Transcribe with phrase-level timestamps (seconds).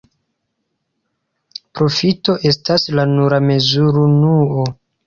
[1.81, 4.71] Profito estas la nura mezurunuo.